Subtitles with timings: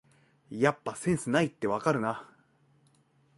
[0.49, 2.27] やっぱセンスないってわかるな